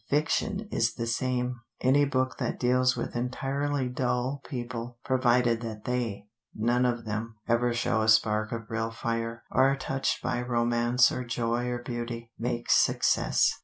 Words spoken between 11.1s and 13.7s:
or joy or beauty, makes success.